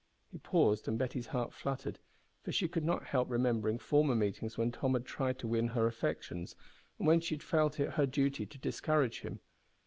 [0.31, 1.99] He paused, and Betty's heart fluttered,
[2.41, 5.85] for she could not help remembering former meetings when Tom had tried to win her
[5.85, 6.55] affections,
[6.97, 9.41] and when she had felt it her duty to discourage him.